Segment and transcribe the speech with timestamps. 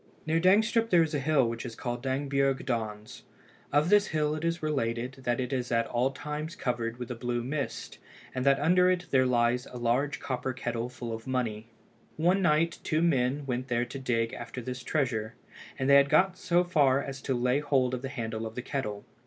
[0.25, 3.21] Near Dangstrup there is a hill which is called Dangbjerg Dons.
[3.71, 7.15] Of this hill it is related that it is at all times covered with a
[7.15, 7.99] blue mist,
[8.33, 11.67] and that under it there lies a large copper kettle full of money.
[12.17, 15.35] One night two men went there to dig after this treasure,
[15.77, 18.63] and they had got so far as to lay hold of the handle of the
[18.63, 19.05] kettle.